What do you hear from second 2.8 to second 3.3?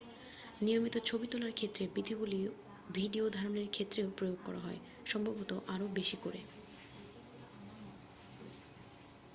video